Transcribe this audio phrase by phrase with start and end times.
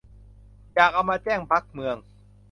[0.73, 1.97] อยากเอามาแจ้งบั๊กเมือง